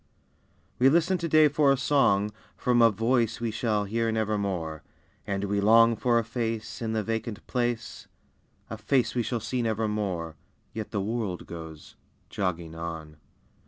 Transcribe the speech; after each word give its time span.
We 0.79 0.89
listen 0.89 1.19
today 1.19 1.47
for 1.47 1.71
a 1.71 1.77
song 1.77 2.31
From 2.57 2.81
a 2.81 2.89
voice 2.89 3.39
we 3.39 3.51
shall 3.51 3.83
hear 3.85 4.11
never 4.11 4.35
more. 4.35 4.81
And 5.27 5.43
we 5.43 5.61
long 5.61 5.95
for 5.95 6.17
a 6.17 6.23
face, 6.23 6.81
In 6.81 6.93
the 6.93 7.03
vacant 7.03 7.45
place, 7.45 8.07
A 8.71 8.79
face 8.79 9.13
we 9.13 9.21
shall 9.21 9.39
see 9.39 9.61
nevermore, 9.61 10.37
Yet 10.73 10.89
the 10.89 11.01
world 11.01 11.45
goes 11.45 11.97
"jogging 12.31 12.73
on." 12.73 13.17